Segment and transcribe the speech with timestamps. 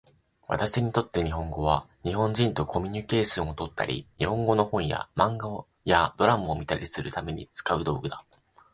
[0.47, 8.25] 私にとって日本語は、日本人とコミュニケーションをとったり、日本語の本や漫画やドラマを見たりするために使う道具だ。